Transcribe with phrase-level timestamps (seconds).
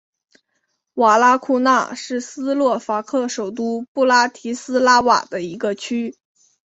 [0.95, 6.17] 瓦拉库纳是斯洛伐克首都布拉提斯拉瓦的一个区。